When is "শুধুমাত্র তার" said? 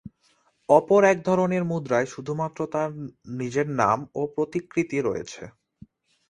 2.13-2.89